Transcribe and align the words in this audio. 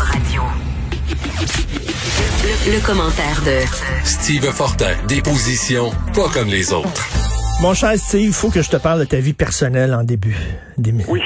Radio. 0.00 0.42
Le, 2.44 2.72
le 2.74 2.80
commentaire 2.86 3.42
de 3.44 3.60
Steve 4.04 4.50
Fortin, 4.52 4.94
des 5.08 5.20
positions 5.22 5.90
pas 6.14 6.28
comme 6.32 6.48
les 6.48 6.72
autres. 6.72 7.08
Mon 7.60 7.74
cher 7.74 7.92
Steve, 7.96 8.22
il 8.22 8.32
faut 8.32 8.50
que 8.50 8.62
je 8.62 8.70
te 8.70 8.76
parle 8.76 9.00
de 9.00 9.04
ta 9.04 9.18
vie 9.18 9.34
personnelle 9.34 9.94
en 9.94 10.02
début 10.02 10.36
d'émission. 10.78 11.12
Oui. 11.12 11.20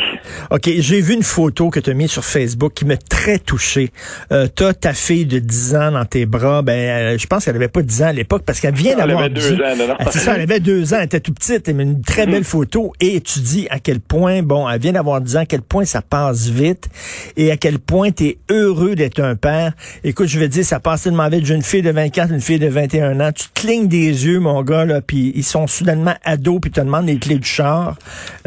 OK, 0.51 0.69
j'ai 0.79 1.01
vu 1.01 1.15
une 1.15 1.23
photo 1.23 1.71
que 1.71 1.81
tu 1.81 1.91
as 1.91 1.95
mise 1.95 2.11
sur 2.11 2.25
Facebook 2.25 2.73
qui 2.75 2.85
m'a 2.85 2.97
très 2.97 3.39
touché. 3.39 3.91
Euh, 4.33 4.47
tu 4.55 4.65
as 4.65 4.75
ta 4.75 4.93
fille 4.93 5.27
de 5.27 5.39
10 5.39 5.75
ans 5.77 5.93
dans 5.93 6.05
tes 6.05 6.27
bras. 6.27 6.63
Ben, 6.63 6.73
euh, 6.73 7.19
je 7.19 7.27
pense 7.27 7.45
qu'elle 7.45 7.57
avait 7.57 7.69
pas 7.69 7.83
10 7.83 8.03
ans 8.03 8.07
à 8.09 8.13
l'époque 8.13 8.43
parce 8.45 8.61
qu'elle 8.61 8.75
vient 8.75 8.93
Elle 8.93 8.99
d'avoir 8.99 9.21
avait 9.25 9.31
deux 9.35 9.41
10 9.57 9.63
ans, 9.63 9.77
non, 9.79 9.89
non. 9.89 9.95
Ah, 9.99 10.07
c'est 10.11 10.19
ça, 10.19 10.35
elle 10.35 10.43
avait 10.43 10.61
deux 10.61 10.93
ans, 10.95 10.99
elle 10.99 11.05
était 11.07 11.21
tout 11.21 11.33
petite, 11.33 11.69
mais 11.69 11.83
une 11.83 12.03
très 12.03 12.27
belle 12.27 12.45
photo. 12.45 12.93
Et 13.01 13.21
tu 13.21 13.41
dis 13.41 13.67
à 13.71 13.79
quel 13.79 14.01
point, 14.01 14.43
bon, 14.43 14.69
elle 14.69 14.81
vient 14.81 14.93
d'avoir 14.93 15.21
10 15.21 15.37
ans, 15.37 15.41
à 15.41 15.47
quel 15.47 15.63
point 15.63 15.85
ça 15.85 16.03
passe 16.03 16.49
vite 16.49 16.89
et 17.37 17.51
à 17.51 17.57
quel 17.57 17.79
point 17.79 18.11
tu 18.11 18.25
es 18.27 18.39
heureux 18.51 18.95
d'être 18.95 19.21
un 19.21 19.37
père. 19.37 19.73
Écoute, 20.05 20.29
je 20.29 20.39
vais 20.39 20.49
te 20.49 20.53
dire, 20.55 20.65
ça 20.65 20.81
passe 20.81 21.03
tellement 21.03 21.29
vite. 21.29 21.45
J'ai 21.47 21.55
une 21.55 21.63
fille 21.63 21.83
de 21.83 21.91
24, 21.91 22.33
une 22.33 22.41
fille 22.41 22.59
de 22.59 22.69
21 22.69 23.21
ans. 23.21 23.31
Tu 23.33 23.49
te 23.49 23.61
clignes 23.61 23.89
des 23.89 24.27
yeux, 24.27 24.41
mon 24.41 24.63
gars, 24.63 24.85
là, 24.85 25.01
puis 25.01 25.33
ils 25.35 25.45
sont 25.45 25.67
soudainement 25.67 26.15
ados, 26.25 26.61
puis 26.61 26.71
te 26.71 26.81
demandent 26.81 27.07
les 27.07 27.19
clés 27.19 27.39
du 27.39 27.49
char. 27.49 27.97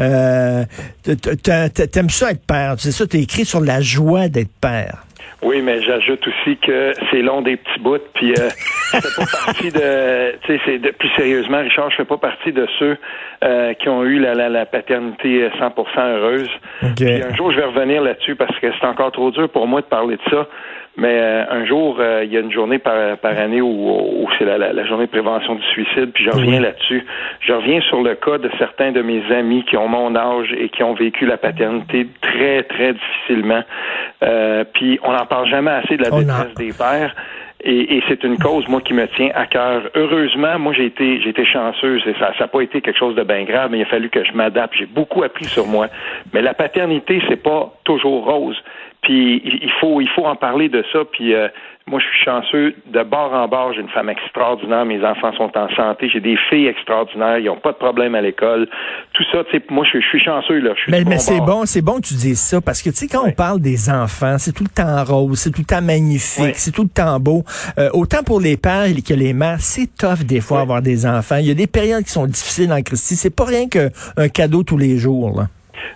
Euh, 0.00 0.64
t- 1.02 1.16
t- 1.16 1.36
t- 1.36 1.69
T'aimes 1.72 2.10
ça 2.10 2.30
être 2.32 2.46
père? 2.46 2.74
C'est 2.78 2.92
ça, 2.92 3.06
t'as 3.06 3.18
écrit 3.18 3.44
sur 3.44 3.60
la 3.60 3.80
joie 3.80 4.28
d'être 4.28 4.52
père. 4.60 5.04
Oui, 5.42 5.62
mais 5.62 5.80
j'ajoute 5.82 6.20
aussi 6.28 6.58
que 6.58 6.92
c'est 7.10 7.22
long 7.22 7.40
des 7.40 7.56
petits 7.56 7.80
bouts, 7.80 7.96
puis 8.14 8.32
euh, 8.38 8.48
je 8.92 8.98
fais 9.00 9.14
pas 9.16 9.44
partie 9.46 9.70
de, 9.70 10.32
tu 10.42 10.52
sais, 10.54 10.60
c'est 10.66 10.78
de- 10.78 10.90
plus 10.90 11.08
sérieusement, 11.16 11.60
Richard, 11.60 11.90
je 11.90 11.96
fais 11.96 12.04
pas 12.04 12.18
partie 12.18 12.52
de 12.52 12.66
ceux 12.78 12.98
euh, 13.44 13.72
qui 13.74 13.88
ont 13.88 14.04
eu 14.04 14.18
la, 14.18 14.34
la, 14.34 14.50
la 14.50 14.66
paternité 14.66 15.48
100% 15.58 15.98
heureuse. 15.98 16.48
OK. 16.82 16.94
Puis 16.96 17.22
un 17.22 17.34
jour, 17.36 17.52
je 17.52 17.56
vais 17.56 17.64
revenir 17.64 18.02
là-dessus 18.02 18.34
parce 18.36 18.54
que 18.60 18.66
c'est 18.78 18.86
encore 18.86 19.12
trop 19.12 19.30
dur 19.30 19.48
pour 19.48 19.66
moi 19.66 19.80
de 19.80 19.86
parler 19.86 20.16
de 20.16 20.30
ça. 20.30 20.46
Mais 20.96 21.20
euh, 21.20 21.44
un 21.48 21.64
jour, 21.66 21.96
euh, 22.00 22.24
il 22.24 22.32
y 22.32 22.36
a 22.36 22.40
une 22.40 22.50
journée 22.50 22.78
par, 22.78 23.16
par 23.18 23.38
année 23.38 23.60
où, 23.60 23.68
où 23.68 24.28
c'est 24.38 24.44
la, 24.44 24.58
la, 24.58 24.72
la 24.72 24.84
journée 24.86 25.06
de 25.06 25.10
prévention 25.10 25.54
du 25.54 25.62
suicide, 25.62 26.10
puis 26.12 26.24
je 26.24 26.30
reviens 26.30 26.60
là-dessus. 26.60 27.06
Je 27.40 27.52
reviens 27.52 27.80
sur 27.82 28.02
le 28.02 28.16
cas 28.16 28.38
de 28.38 28.50
certains 28.58 28.90
de 28.90 29.00
mes 29.00 29.22
amis 29.32 29.64
qui 29.64 29.76
ont 29.76 29.88
mon 29.88 30.14
âge 30.16 30.52
et 30.58 30.68
qui 30.68 30.82
ont 30.82 30.94
vécu 30.94 31.26
la 31.26 31.36
paternité 31.36 32.08
très, 32.20 32.64
très 32.64 32.92
difficilement. 32.92 33.62
Euh, 34.22 34.64
puis 34.74 34.98
on 35.02 35.12
n'en 35.12 35.26
parle 35.26 35.48
jamais 35.48 35.70
assez 35.70 35.96
de 35.96 36.02
la 36.02 36.10
détresse 36.10 36.54
des 36.56 36.72
pères. 36.72 37.14
Et, 37.62 37.98
et 37.98 38.02
c'est 38.08 38.24
une 38.24 38.38
cause, 38.38 38.66
moi, 38.68 38.80
qui 38.80 38.94
me 38.94 39.06
tient 39.08 39.30
à 39.34 39.46
cœur. 39.46 39.82
Heureusement, 39.94 40.58
moi, 40.58 40.72
j'ai 40.72 40.86
été, 40.86 41.20
j'ai 41.20 41.28
été 41.28 41.44
chanceuse 41.44 42.02
et 42.06 42.14
ça 42.18 42.32
n'a 42.38 42.48
pas 42.48 42.62
été 42.62 42.80
quelque 42.80 42.98
chose 42.98 43.14
de 43.14 43.22
bien 43.22 43.44
grave, 43.44 43.70
mais 43.70 43.78
il 43.78 43.82
a 43.82 43.86
fallu 43.86 44.08
que 44.08 44.24
je 44.24 44.32
m'adapte. 44.32 44.74
J'ai 44.78 44.86
beaucoup 44.86 45.22
appris 45.22 45.44
sur 45.44 45.66
moi. 45.66 45.88
Mais 46.32 46.40
la 46.40 46.54
paternité, 46.54 47.22
c'est 47.28 47.42
pas 47.42 47.70
toujours 47.84 48.24
rose. 48.24 48.56
Puis 49.02 49.40
il 49.44 49.70
faut, 49.80 50.00
il 50.00 50.08
faut 50.08 50.26
en 50.26 50.36
parler 50.36 50.68
de 50.68 50.84
ça. 50.92 51.00
Puis 51.10 51.34
euh, 51.34 51.48
moi, 51.86 51.98
je 51.98 52.04
suis 52.04 52.24
chanceux 52.24 52.74
de 52.92 53.02
bord 53.02 53.32
en 53.32 53.48
bord. 53.48 53.72
J'ai 53.72 53.80
une 53.80 53.88
femme 53.88 54.10
extraordinaire. 54.10 54.84
Mes 54.84 55.02
enfants 55.04 55.32
sont 55.36 55.50
en 55.56 55.68
santé. 55.74 56.08
J'ai 56.12 56.20
des 56.20 56.36
filles 56.50 56.66
extraordinaires. 56.66 57.38
Ils 57.38 57.46
n'ont 57.46 57.56
pas 57.56 57.72
de 57.72 57.78
problème 57.78 58.14
à 58.14 58.20
l'école. 58.20 58.68
Tout 59.14 59.24
ça, 59.32 59.42
tu 59.44 59.56
sais, 59.56 59.64
moi, 59.70 59.84
je, 59.84 59.90
suis- 59.98 60.02
je 60.02 60.06
suis 60.08 60.20
chanceux 60.20 60.58
là. 60.60 60.72
Je 60.76 60.82
suis 60.82 60.92
Mais, 60.92 61.18
c'est 61.18 61.40
bon, 61.40 61.64
c'est 61.64 61.80
bon 61.82 61.94
que 61.96 62.06
tu 62.08 62.14
dises 62.14 62.40
ça 62.40 62.60
parce 62.60 62.82
que 62.82 62.90
tu 62.90 62.96
sais 62.96 63.06
quand 63.08 63.26
on 63.26 63.32
parle 63.32 63.60
des 63.60 63.88
enfants, 63.90 64.36
c'est 64.38 64.52
tout 64.52 64.64
le 64.64 64.68
temps 64.70 65.02
rose, 65.02 65.38
c'est 65.38 65.50
tout 65.50 65.62
le 65.62 65.66
temps 65.66 65.82
magnifique, 65.82 66.56
c'est 66.56 66.70
tout 66.72 66.82
le 66.82 66.88
temps 66.90 67.18
beau. 67.18 67.42
Euh, 67.78 67.88
autant 67.94 68.22
pour 68.22 68.40
les 68.40 68.56
pères 68.58 68.84
que 69.08 69.14
les 69.14 69.32
mères, 69.32 69.60
c'est 69.60 69.88
tough 69.96 70.24
des 70.26 70.40
fois 70.42 70.60
avoir 70.60 70.82
des 70.82 71.06
enfants. 71.06 71.36
Il 71.40 71.46
y 71.46 71.50
a 71.50 71.54
des 71.54 71.66
périodes 71.66 72.04
qui 72.04 72.10
sont 72.12 72.26
difficiles 72.26 72.70
en 72.72 72.82
Christie. 72.82 73.16
C'est 73.16 73.34
pas 73.34 73.44
rien 73.46 73.66
qu'un 73.68 74.28
cadeau 74.28 74.62
tous 74.62 74.76
les 74.78 74.98
jours. 74.98 75.34
Là. 75.40 75.46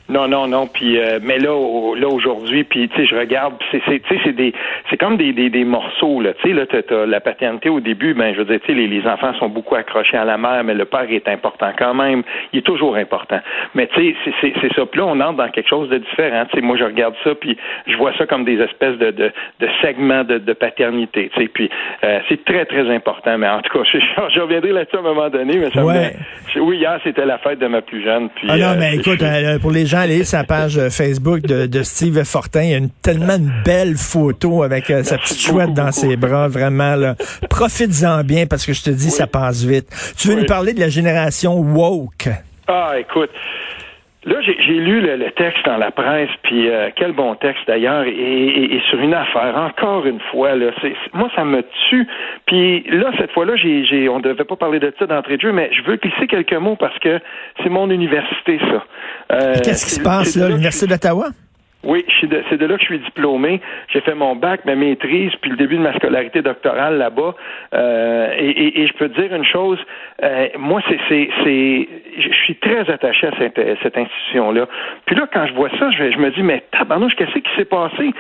Non, 0.09 0.29
non, 0.29 0.47
non. 0.47 0.67
Puis, 0.67 0.99
euh, 0.99 1.19
mais 1.23 1.39
là, 1.39 1.55
au- 1.55 1.95
là 1.95 2.09
aujourd'hui, 2.09 2.65
puis 2.65 2.89
tu 2.91 2.97
sais, 2.97 3.07
je 3.07 3.17
regarde, 3.17 3.55
c'est, 3.71 3.81
c'est, 3.89 4.01
tu 4.01 4.15
sais, 4.15 4.21
c'est 4.25 4.33
des, 4.37 4.53
c'est 4.91 4.99
comme 4.99 5.17
des, 5.17 5.33
des, 5.33 5.49
des 5.49 5.65
morceaux 5.65 6.21
là. 6.21 6.35
Tu 6.43 6.49
sais, 6.49 6.55
là, 6.55 6.67
t'as, 6.67 6.83
t'as 6.83 7.07
la 7.07 7.21
paternité 7.21 7.71
au 7.71 7.81
début. 7.81 8.13
Ben, 8.13 8.35
je 8.35 8.39
veux 8.41 8.45
dire, 8.45 8.61
tu 8.61 8.67
sais, 8.67 8.75
les, 8.75 8.87
les 8.87 9.07
enfants 9.07 9.33
sont 9.39 9.49
beaucoup 9.49 9.77
accrochés 9.77 10.19
à 10.19 10.25
la 10.27 10.37
mère, 10.37 10.63
mais 10.63 10.75
le 10.75 10.85
père 10.85 11.07
est 11.11 11.27
important 11.29 11.71
quand 11.79 11.95
même. 11.95 12.23
Il 12.53 12.59
est 12.59 12.63
toujours 12.63 12.97
important. 12.97 13.41
Mais 13.75 13.87
tu 13.89 13.95
sais, 14.13 14.17
c'est, 14.27 14.35
c'est, 14.43 14.53
c'est 14.61 14.75
ça. 14.75 14.85
Puis 14.85 15.01
là, 15.01 15.07
on 15.07 15.19
entre 15.21 15.39
dans 15.39 15.49
quelque 15.49 15.69
chose 15.71 15.89
de 15.89 15.97
différent. 15.97 16.45
Tu 16.53 16.57
sais, 16.59 16.63
moi, 16.63 16.77
je 16.77 16.85
regarde 16.85 17.15
ça, 17.25 17.35
puis 17.35 17.57
je 17.87 17.97
vois 17.97 18.13
ça 18.19 18.27
comme 18.27 18.45
des 18.45 18.61
espèces 18.61 18.99
de, 18.99 19.11
de, 19.11 19.33
de 19.61 19.69
segments 19.81 20.25
de, 20.25 20.37
de 20.37 20.53
paternité. 20.53 21.31
Tu 21.35 21.41
sais, 21.43 21.49
puis 21.49 21.71
euh, 22.05 22.19
c'est 22.29 22.45
très, 22.45 22.67
très 22.67 22.89
important. 22.95 23.39
Mais 23.39 23.49
en 23.49 23.63
tout 23.63 23.73
cas, 23.79 23.85
je, 23.91 23.99
je 24.35 24.41
reviendrai 24.41 24.73
là-dessus 24.73 24.97
à 24.97 24.99
un 24.99 25.03
moment 25.03 25.31
donné. 25.31 25.57
Mais 25.57 25.71
ça 25.71 25.81
me- 25.83 26.61
oui, 26.61 26.77
hier, 26.77 27.01
c'était 27.05 27.25
la 27.25 27.39
fête 27.39 27.59
de 27.59 27.67
ma 27.69 27.81
plus 27.81 28.05
jeune. 28.05 28.29
Puis, 28.35 28.49
Ah 28.51 28.59
non, 28.59 28.67
euh, 28.67 28.77
mais 28.79 28.97
écoute, 28.97 29.19
je- 29.21 29.25
euh, 29.25 29.59
pour 29.59 29.71
les 29.73 29.87
gens, 29.87 29.94
allez 29.95 30.25
sur 30.25 30.39
la 30.39 30.45
page 30.45 30.79
euh, 30.79 30.91
Facebook 30.91 31.41
de, 31.43 31.67
de 31.67 31.83
Steve 31.83 32.23
Fortin, 32.25 32.63
il 32.63 32.71
y 32.71 32.75
a 32.75 32.79
une, 32.79 32.91
tellement 32.91 33.35
une 33.37 33.53
belle 33.65 33.97
photo 33.97 34.63
avec 34.63 34.91
euh, 34.91 35.03
sa 35.05 35.19
petite 35.19 35.41
chouette 35.41 35.69
beaucoup, 35.69 35.75
dans 35.75 35.85
beaucoup. 35.87 36.01
ses 36.01 36.17
bras, 36.17 36.49
vraiment 36.49 36.95
là. 36.97 37.15
Profites-en 37.51 38.23
bien 38.25 38.47
parce 38.47 38.67
que 38.67 38.73
je 38.73 38.83
te 38.83 38.91
dis, 38.91 39.11
ça 39.11 39.27
passe 39.27 39.63
vite. 39.63 39.89
Tu 40.17 40.29
veux 40.29 40.35
Oui. 40.35 40.41
nous 40.43 40.47
parler 40.47 40.73
de 40.75 40.81
la 40.81 40.89
génération 40.89 41.59
woke? 41.59 42.29
Ah, 42.67 42.93
écoute. 42.99 43.31
Là, 44.27 44.37
j'ai 44.41 44.57
j'ai 44.61 44.75
lu 44.75 45.01
le, 45.01 45.17
le 45.17 45.31
texte 45.33 45.65
dans 45.67 45.77
la 45.77 45.91
presse, 45.91 46.31
puis 46.43 46.69
euh, 46.69 46.89
quel 46.97 47.13
bon 47.13 47.35
texte 47.35 47.63
d'ailleurs, 47.67 48.05
et, 48.05 48.11
et- 48.11 48.75
et 48.77 48.81
sur 48.89 48.99
une 48.99 49.13
affaire, 49.15 49.55
encore 49.57 50.07
une 50.07 50.21
fois, 50.31 50.55
là, 50.55 50.71
moi 51.13 51.29
ça 51.37 51.45
me 51.45 51.63
tue. 51.91 52.07
Puis 52.47 52.85
là, 52.89 53.11
cette 53.19 53.33
fois-là, 53.33 53.57
j'ai, 53.57 53.85
j'ai, 53.85 54.09
on 54.09 54.21
devait 54.21 54.45
pas 54.45 54.57
parler 54.57 54.79
de 54.81 54.93
ça 54.99 55.07
d'entrée 55.07 55.37
de 55.37 55.43
jeu, 55.43 55.53
mais 55.53 55.71
je 55.73 55.83
veux 55.83 55.97
glisser 55.97 56.27
quelques 56.27 56.55
mots 56.55 56.77
parce 56.77 56.99
que 57.01 57.21
c'est 57.63 57.69
mon 57.69 57.91
université, 57.91 58.59
ça. 58.61 58.85
Euh, 59.33 59.55
Qu'est-ce 59.63 59.85
qui 59.85 59.93
se 59.93 60.03
passe 60.03 60.37
là, 60.37 60.49
l'Université 60.49 60.87
d'Ottawa? 60.87 61.27
Oui, 61.85 62.05
c'est 62.21 62.29
de 62.59 62.67
là 62.67 62.75
que 62.77 62.81
je 62.81 62.87
suis 62.87 62.99
diplômé. 62.99 63.61
J'ai 63.89 64.01
fait 64.01 64.15
mon 64.15 64.35
bac, 64.37 64.65
ma 64.65 64.75
maîtrise, 64.75 65.33
puis 65.41 65.51
le 65.51 65.57
début 65.57 65.77
de 65.77 65.83
ma 65.83 65.95
scolarité 65.95 66.43
doctorale 66.43 66.99
là-bas. 66.99 67.35
Euh, 67.75 68.35
et, 68.39 68.51
et- 68.51 68.81
et 68.83 68.87
je 68.87 68.93
peux 68.95 69.09
te 69.09 69.21
dire 69.21 69.35
une 69.35 69.45
chose, 69.45 69.79
euh, 70.23 70.49
moi, 70.59 70.81
c'est, 70.89 70.99
c'est, 71.09 71.29
c'est, 71.45 71.89
je 72.19 72.29
je 72.31 72.39
suis 72.47 72.57
très 72.57 72.91
attaché 72.91 73.27
à 73.27 73.31
cette, 73.39 73.61
cette 73.83 73.97
institution-là. 73.97 74.67
Puis 75.07 75.17
là, 75.17 75.27
quand 75.33 75.47
je 75.47 75.55
vois 75.55 75.71
ça, 75.79 75.91
je, 75.91 76.11
je 76.11 76.19
me 76.19 76.31
dis, 76.31 76.43
mais 76.43 76.63
tabarnouche, 76.73 77.15
qu'est-ce 77.17 77.33
qui 77.39 77.55
s'est 77.57 77.65
passé? 77.65 78.11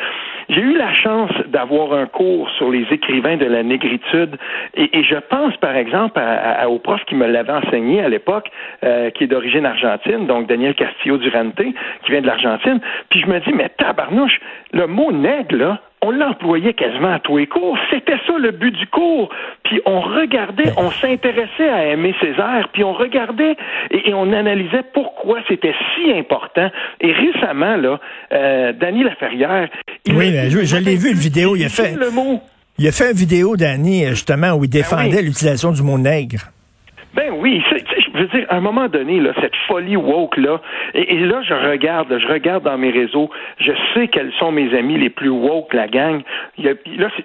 J'ai 0.49 0.61
eu 0.61 0.77
la 0.77 0.93
chance 0.95 1.31
d'avoir 1.49 1.93
un 1.93 2.07
cours 2.07 2.49
sur 2.59 2.71
les 2.71 2.87
écrivains 2.91 3.37
de 3.37 3.47
la 3.47 3.63
négritude, 3.63 4.37
et, 4.75 4.99
et 4.99 5.05
je 5.05 5.17
pense, 5.17 5.57
par 5.59 5.77
exemple, 5.77 6.19
à- 6.19 6.63
à- 6.63 6.69
au 6.69 6.79
prof 6.79 7.03
qui 7.07 7.15
me 7.15 7.27
l'avait 7.27 7.53
enseigné 7.53 8.03
à 8.03 8.09
l'époque, 8.09 8.49
euh, 8.83 9.11
qui 9.11 9.25
est 9.25 9.27
d'origine 9.27 9.67
argentine, 9.67 10.27
donc 10.27 10.47
Daniel 10.49 10.75
Castillo 10.75 11.19
Durante, 11.19 11.55
qui 11.57 12.11
vient 12.13 12.21
de 12.23 12.27
l'Argentine. 12.27 12.81
Puis 13.11 13.21
je 13.21 13.27
me 13.27 13.39
dis, 13.41 13.53
mais 13.55 13.69
tabarnouche, 13.79 14.41
le 14.73 14.87
mot 14.87 15.13
nègre, 15.13 15.57
là, 15.57 15.81
on 16.03 16.11
l'employait 16.11 16.75
quasiment 16.75 17.15
à 17.15 17.19
tous 17.19 17.39
les 17.39 17.47
cours. 17.47 17.79
C'était 17.91 18.19
ça 18.27 18.35
le 18.39 18.51
but 18.51 18.73
du 18.73 18.87
cours. 18.89 19.31
Puis 19.65 19.81
on 19.87 20.01
regardait, 20.03 20.71
on 20.77 20.91
s'intéressait 20.91 21.69
à 21.71 21.87
aimer 21.87 22.15
Césaire, 22.21 22.69
puis 22.75 22.85
on 22.85 22.93
regardait 22.93 23.57
et, 23.91 24.11
et 24.11 24.15
on 24.15 24.31
analysait 24.35 24.83
pourquoi 24.93 25.39
c'était 25.49 25.75
si 25.95 26.13
important. 26.13 26.71
Et 27.01 27.13
récemment, 27.13 27.77
là, 27.77 27.99
euh, 28.33 28.73
Danny 28.75 29.03
Laferrière... 29.03 29.69
il 30.05 30.15
Oui, 30.15 30.37
a- 30.37 30.51
je, 30.51 30.59
je 30.65 30.77
l'ai 30.77 30.97
vu, 30.97 31.11
le 31.15 31.19
vidéo. 31.19 31.57
Il 31.57 31.65
a 31.65 31.69
fait, 31.71 31.95
le 31.97 32.11
mot. 32.11 32.43
il 32.79 32.87
a 32.87 32.93
fait 32.93 33.13
une 33.13 33.17
vidéo, 33.17 33.57
Danny, 33.57 34.05
justement, 34.09 34.53
où 34.53 34.65
il 34.65 34.71
défendait 34.71 35.09
Ben 35.11 35.17
oui. 35.21 35.23
l'utilisation 35.25 35.73
du 35.73 35.83
mot 35.83 35.97
nègre. 35.97 36.41
Ben 37.15 37.31
oui, 37.39 37.63
je 38.15 38.21
veux 38.21 38.29
dire, 38.29 38.47
à 38.49 38.57
un 38.57 38.61
moment 38.61 38.89
donné, 38.89 39.21
là, 39.21 39.33
cette 39.41 39.57
folie 39.67 39.97
woke 39.97 40.37
là, 40.37 40.61
et, 40.95 41.19
là, 41.19 41.43
je 41.43 41.55
regarde, 41.55 42.17
je 42.19 42.27
regarde 42.29 42.63
dans 42.63 42.79
mes 42.79 42.91
réseaux, 42.91 43.29
je 43.59 43.73
sais 43.93 44.09
quels 44.09 44.33
sont 44.39 44.53
mes 44.53 44.77
amis 44.77 44.99
les 44.99 45.11
plus 45.11 45.29
woke, 45.29 45.75
la 45.75 45.89
gang. 45.89 46.23
là, 46.59 46.75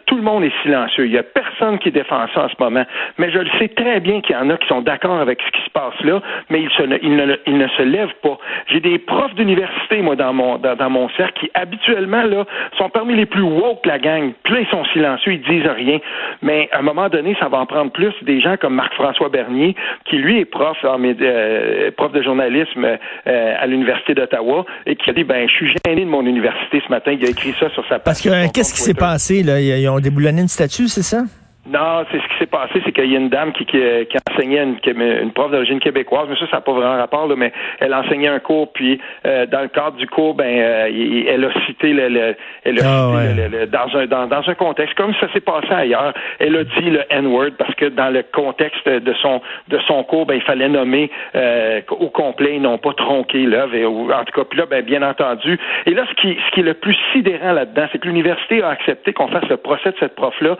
tout 0.07 0.15
le 0.15 0.23
monde 0.23 0.43
est 0.43 0.61
silencieux. 0.63 1.05
Il 1.05 1.11
y 1.11 1.17
a 1.17 1.23
personne 1.23 1.77
qui 1.77 1.91
défend 1.91 2.25
ça 2.33 2.45
en 2.45 2.49
ce 2.49 2.55
moment. 2.59 2.85
Mais 3.17 3.31
je 3.31 3.39
le 3.39 3.49
sais 3.59 3.67
très 3.69 3.99
bien 3.99 4.21
qu'il 4.21 4.35
y 4.35 4.39
en 4.39 4.49
a 4.49 4.57
qui 4.57 4.67
sont 4.67 4.81
d'accord 4.81 5.19
avec 5.19 5.39
ce 5.41 5.51
qui 5.51 5.65
se 5.65 5.69
passe 5.69 5.99
là, 6.03 6.21
mais 6.49 6.61
ils 6.61 7.57
ne 7.57 7.67
se 7.67 7.81
lèvent 7.83 8.15
pas. 8.23 8.37
J'ai 8.67 8.79
des 8.79 8.97
profs 8.97 9.35
d'université, 9.35 10.01
moi, 10.01 10.15
dans 10.15 10.33
mon, 10.33 10.57
dans, 10.57 10.89
mon 10.89 11.09
cercle, 11.09 11.39
qui 11.39 11.51
habituellement, 11.53 12.23
là, 12.23 12.45
sont 12.77 12.89
parmi 12.89 13.15
les 13.15 13.25
plus 13.25 13.43
woke 13.43 13.85
la 13.85 13.99
gang. 13.99 14.33
Puis 14.43 14.53
là, 14.55 14.61
ils 14.61 14.67
sont 14.67 14.85
silencieux, 14.85 15.33
ils 15.33 15.41
disent 15.41 15.67
rien. 15.67 15.99
Mais 16.41 16.69
à 16.71 16.79
un 16.79 16.81
moment 16.81 17.09
donné, 17.09 17.35
ça 17.39 17.47
va 17.47 17.59
en 17.59 17.65
prendre 17.65 17.91
plus. 17.91 18.13
Des 18.23 18.41
gens 18.41 18.57
comme 18.57 18.73
Marc-François 18.73 19.29
Bernier, 19.29 19.75
qui 20.05 20.17
lui 20.17 20.39
est 20.39 20.45
prof, 20.45 20.78
euh, 20.83 21.91
prof 21.97 22.11
de 22.11 22.21
journalisme 22.21 22.85
euh, 22.85 23.53
à 23.59 23.67
l'Université 23.67 24.13
d'Ottawa, 24.13 24.65
et 24.85 24.95
qui 24.95 25.09
a 25.09 25.13
dit, 25.13 25.23
ben, 25.23 25.47
je 25.47 25.53
suis 25.53 25.73
gêné 25.85 26.05
de 26.05 26.09
mon 26.09 26.25
université 26.25 26.81
ce 26.85 26.91
matin. 26.91 27.11
Il 27.11 27.25
a 27.25 27.29
écrit 27.29 27.53
ça 27.59 27.69
sur 27.69 27.83
sa 27.83 27.99
page. 27.99 28.03
Parce 28.05 28.21
que, 28.21 28.51
qu'est-ce 28.51 28.73
qui 28.73 28.81
s'est 28.81 28.93
passé, 28.93 29.43
là? 29.43 29.59
Ils 29.59 29.87
ont 29.89 29.99
déboulonné 29.99 30.41
une 30.41 30.47
statue, 30.47 30.87
c'est 30.87 31.03
ça? 31.03 31.23
Non, 31.67 32.03
c'est 32.09 32.17
ce 32.17 32.27
qui 32.29 32.37
s'est 32.39 32.45
passé, 32.47 32.81
c'est 32.83 32.91
qu'il 32.91 33.11
y 33.11 33.15
a 33.15 33.19
une 33.19 33.29
dame 33.29 33.51
qui, 33.51 33.63
qui, 33.65 33.77
qui 33.77 34.17
enseignait 34.31 34.63
une, 34.63 34.77
une 35.01 35.31
prof 35.33 35.51
d'origine 35.51 35.79
québécoise, 35.79 36.25
mais 36.29 36.35
ça, 36.37 36.47
ça 36.49 36.57
n'a 36.57 36.61
pas 36.61 36.71
vraiment 36.71 36.97
rapport, 36.97 37.27
là, 37.27 37.35
mais 37.37 37.51
elle 37.79 37.93
enseignait 37.93 38.29
un 38.29 38.39
cours, 38.39 38.71
puis 38.73 38.99
euh, 39.27 39.45
dans 39.45 39.61
le 39.61 39.67
cadre 39.67 39.97
du 39.97 40.07
cours, 40.07 40.33
ben, 40.33 40.47
euh, 40.47 41.25
elle 41.27 41.45
a 41.45 41.65
cité 41.67 41.93
le, 41.93 42.07
le 42.09 42.35
elle 42.63 42.79
a 42.79 42.83
Ah, 42.85 43.11
cité 43.11 43.17
ouais. 43.43 43.49
le- 43.49 43.57
le- 43.59 43.67
dans 43.67 43.95
un 43.95 44.05
dans, 44.07 44.25
dans 44.27 44.49
un 44.49 44.55
contexte 44.55 44.95
comme 44.95 45.13
ça 45.19 45.31
s'est 45.33 45.41
passé 45.41 45.67
ailleurs. 45.71 46.13
Elle 46.39 46.55
a 46.55 46.63
dit 46.63 46.89
le 46.89 47.03
N-word 47.09 47.51
parce 47.57 47.75
que 47.75 47.85
dans 47.85 48.09
le 48.09 48.23
contexte 48.23 48.87
de 48.87 49.13
son 49.21 49.41
de 49.67 49.77
son 49.85 50.03
cours, 50.03 50.25
ben, 50.25 50.35
il 50.35 50.41
fallait 50.41 50.69
nommer 50.69 51.11
euh, 51.35 51.81
au 51.91 52.09
complet, 52.09 52.55
et 52.55 52.59
non 52.59 52.77
pas 52.77 52.93
tronquer 52.93 53.43
l'œuvre. 53.43 53.75
En 54.15 54.23
tout 54.23 54.31
cas, 54.33 54.45
puis 54.49 54.57
là, 54.57 54.65
ben, 54.65 54.81
bien 54.83 55.03
entendu. 55.03 55.59
Et 55.85 55.91
là, 55.93 56.05
ce 56.09 56.15
qui 56.21 56.35
ce 56.47 56.51
qui 56.53 56.61
est 56.61 56.63
le 56.63 56.73
plus 56.73 56.97
sidérant 57.13 57.51
là-dedans, 57.51 57.87
c'est 57.91 57.99
que 57.99 58.07
l'université 58.07 58.63
a 58.63 58.69
accepté 58.69 59.13
qu'on 59.13 59.27
fasse 59.27 59.47
le 59.49 59.57
procès 59.57 59.91
de 59.91 59.97
cette 59.99 60.15
prof-là 60.15 60.57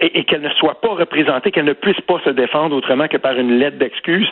et, 0.00 0.18
et 0.18 0.24
qu'elle 0.24 0.42
ne 0.42 0.50
soit 0.50 0.80
pas 0.80 0.88
représentée, 0.88 1.50
qu'elle 1.52 1.64
ne 1.64 1.72
puisse 1.72 2.00
pas 2.02 2.18
se 2.24 2.30
défendre 2.30 2.74
autrement 2.76 3.06
que 3.08 3.16
par 3.16 3.38
une 3.38 3.58
lettre 3.58 3.78
d'excuse 3.78 4.26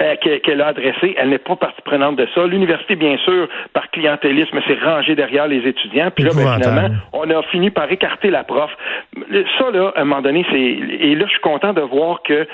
euh, 0.00 0.14
que- 0.16 0.38
qu'elle 0.38 0.60
a 0.60 0.68
adressée. 0.68 1.14
Elle 1.18 1.30
n'est 1.30 1.38
pas 1.38 1.56
partie 1.56 1.82
prenante 1.82 2.16
de 2.16 2.26
ça. 2.34 2.46
L'université, 2.46 2.94
bien 2.94 3.16
sûr, 3.18 3.48
par 3.72 3.90
clientélisme, 3.90 4.60
s'est 4.66 4.78
rangée 4.82 5.14
derrière 5.16 5.48
les 5.48 5.66
étudiants. 5.66 6.10
Puis 6.14 6.24
là, 6.24 6.30
ben, 6.34 6.42
finalement, 6.62 6.94
on 7.12 7.28
a 7.30 7.42
fini 7.44 7.70
par 7.70 7.90
écarter 7.90 8.30
la 8.30 8.44
prof. 8.44 8.70
Ça, 9.58 9.70
là, 9.72 9.92
à 9.96 10.00
un 10.02 10.04
moment 10.04 10.22
donné, 10.22 10.44
c'est... 10.50 10.58
Et 10.60 11.14
là, 11.14 11.24
je 11.26 11.32
suis 11.32 11.40
content 11.40 11.72
de 11.72 11.80
voir 11.80 12.22
que 12.22 12.46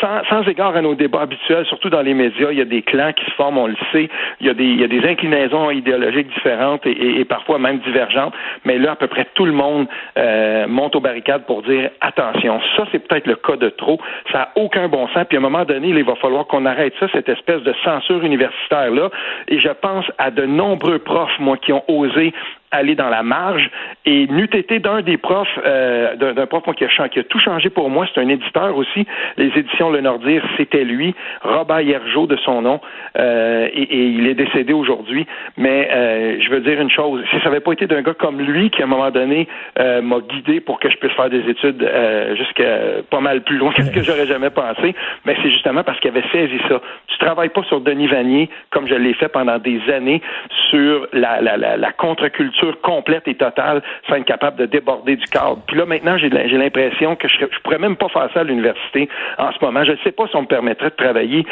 sans, 0.00 0.22
sans 0.28 0.42
égard 0.48 0.74
à 0.76 0.82
nos 0.82 0.94
débats 0.94 1.22
habituels, 1.22 1.64
surtout 1.66 1.88
dans 1.88 2.02
les 2.02 2.12
médias, 2.14 2.48
il 2.50 2.58
y 2.58 2.60
a 2.60 2.64
des 2.66 2.82
clans 2.82 3.12
qui 3.12 3.24
se 3.24 3.30
forment, 3.30 3.58
on 3.58 3.66
le 3.68 3.76
sait. 3.92 4.08
Il 4.40 4.46
y 4.46 4.50
a 4.50 4.54
des, 4.54 4.64
il 4.64 4.80
y 4.80 4.84
a 4.84 4.88
des 4.88 5.06
inclinaisons 5.08 5.70
idéologiques 5.70 6.28
différentes 6.34 6.84
et, 6.86 6.90
et- 6.90 7.20
et 7.20 7.24
parfois 7.24 7.58
même 7.58 7.78
divergentes. 7.78 8.34
Mais 8.64 8.76
là, 8.78 8.92
à 8.92 8.96
peu 8.96 9.06
près 9.06 9.26
tout 9.34 9.46
le 9.46 9.52
monde 9.52 9.86
euh, 10.18 10.66
monte 10.66 10.94
aux 10.96 11.00
barricades 11.00 11.46
pour 11.46 11.62
dire 11.62 11.90
attention, 12.08 12.60
ça 12.76 12.84
c'est 12.90 13.06
peut-être 13.06 13.26
le 13.26 13.36
cas 13.36 13.56
de 13.56 13.68
trop. 13.68 13.98
Ça 14.32 14.38
n'a 14.38 14.48
aucun 14.56 14.88
bon 14.88 15.06
sens. 15.08 15.24
Puis 15.28 15.36
à 15.36 15.40
un 15.40 15.42
moment 15.42 15.64
donné, 15.64 15.88
il 15.88 16.04
va 16.04 16.16
falloir 16.16 16.46
qu'on 16.46 16.66
arrête 16.66 16.94
ça, 16.98 17.06
cette 17.12 17.28
espèce 17.28 17.62
de 17.62 17.74
censure 17.84 18.22
universitaire 18.24 18.90
là. 18.90 19.10
Et 19.48 19.58
je 19.58 19.68
pense 19.68 20.06
à 20.18 20.30
de 20.30 20.44
nombreux 20.44 20.98
profs, 20.98 21.38
moi, 21.38 21.56
qui 21.56 21.72
ont 21.72 21.84
osé 21.88 22.32
aller 22.70 22.94
dans 22.94 23.08
la 23.08 23.22
marge. 23.22 23.70
Et 24.04 24.26
n'eût 24.26 24.48
été 24.52 24.78
d'un 24.78 25.02
des 25.02 25.16
profs, 25.16 25.58
euh, 25.64 26.16
d'un 26.16 26.46
prof 26.46 26.62
qui, 26.76 26.84
a, 26.84 27.08
qui 27.08 27.18
a 27.18 27.24
tout 27.24 27.38
changé 27.38 27.70
pour 27.70 27.90
moi, 27.90 28.06
c'est 28.12 28.20
un 28.20 28.28
éditeur 28.28 28.76
aussi, 28.76 29.06
les 29.36 29.50
éditions 29.56 29.90
Le 29.90 30.00
Nordir, 30.00 30.42
c'était 30.56 30.84
lui, 30.84 31.14
Robert 31.42 31.80
Hiergeau 31.80 32.26
de 32.26 32.36
son 32.36 32.62
nom, 32.62 32.80
euh, 33.18 33.68
et, 33.72 33.82
et 33.82 34.06
il 34.08 34.26
est 34.26 34.34
décédé 34.34 34.72
aujourd'hui, 34.72 35.26
mais 35.56 35.88
euh, 35.92 36.36
je 36.40 36.50
veux 36.50 36.60
dire 36.60 36.80
une 36.80 36.90
chose, 36.90 37.22
si 37.30 37.38
ça 37.38 37.46
n'avait 37.46 37.60
pas 37.60 37.72
été 37.72 37.86
d'un 37.86 38.02
gars 38.02 38.14
comme 38.14 38.40
lui 38.40 38.70
qui 38.70 38.82
à 38.82 38.84
un 38.84 38.88
moment 38.88 39.10
donné 39.10 39.48
euh, 39.78 40.02
m'a 40.02 40.20
guidé 40.20 40.60
pour 40.60 40.80
que 40.80 40.90
je 40.90 40.96
puisse 40.96 41.12
faire 41.12 41.30
des 41.30 41.48
études 41.48 41.82
euh, 41.82 42.34
jusqu'à 42.36 43.02
pas 43.10 43.20
mal 43.20 43.42
plus 43.42 43.56
loin 43.56 43.72
que 43.72 43.82
ce 43.82 43.90
que 43.90 44.02
j'aurais 44.02 44.26
jamais 44.26 44.50
pensé, 44.50 44.94
mais 45.24 45.36
c'est 45.42 45.50
justement 45.50 45.82
parce 45.84 46.00
qu'il 46.00 46.10
avait 46.10 46.28
saisi 46.32 46.58
ça. 46.68 46.80
Tu 47.08 47.18
travailles 47.18 47.48
pas 47.50 47.62
sur 47.64 47.80
Denis 47.80 48.06
Vanier 48.08 48.48
comme 48.70 48.88
je 48.88 48.94
l'ai 48.94 49.14
fait 49.14 49.28
pendant 49.28 49.58
des 49.58 49.80
années 49.92 50.22
sur 50.70 51.06
la, 51.12 51.40
la, 51.40 51.56
la, 51.56 51.76
la 51.76 51.92
contre-culture 51.92 52.57
complète 52.82 53.26
et 53.26 53.34
totale 53.34 53.82
sans 54.08 54.16
être 54.16 54.24
capable 54.24 54.56
de 54.56 54.66
déborder 54.66 55.16
du 55.16 55.26
cadre. 55.26 55.60
Puis 55.66 55.76
là, 55.76 55.86
maintenant, 55.86 56.16
j'ai 56.18 56.28
l'impression 56.28 57.16
que 57.16 57.28
je, 57.28 57.34
je 57.40 57.60
pourrais 57.62 57.78
même 57.78 57.96
pas 57.96 58.08
faire 58.08 58.28
ça 58.32 58.40
à 58.40 58.44
l'université 58.44 59.08
en 59.38 59.52
ce 59.52 59.64
moment. 59.64 59.84
Je 59.84 59.92
ne 59.92 59.96
sais 60.04 60.12
pas 60.12 60.26
si 60.28 60.36
on 60.36 60.42
me 60.42 60.46
permettrait 60.46 60.90
de 60.90 60.96
travailler 60.96 61.46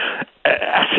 euh, 0.46 0.50